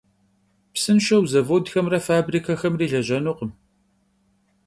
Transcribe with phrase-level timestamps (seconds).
[0.73, 3.51] Psınşşeu zavodxemre fabrikexemri lejenukhım.